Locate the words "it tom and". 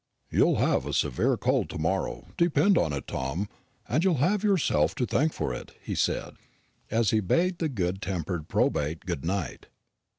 2.91-4.03